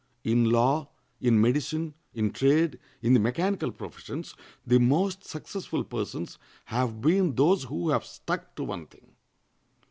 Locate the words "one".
8.63-8.87